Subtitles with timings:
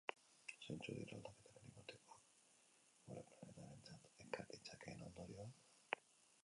[0.67, 2.23] Zeintzuk dira aldaketa klimatikoak
[3.11, 6.01] gure planetarentzat ekar ditzakeen ondorioak?